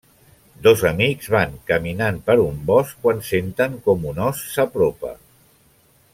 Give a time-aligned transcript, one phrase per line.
[0.67, 5.15] Dos amics van caminant per un bosc quan senten com un ós s'apropa.